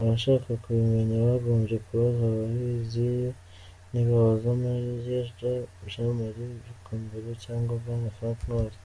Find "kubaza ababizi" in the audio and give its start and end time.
1.84-3.08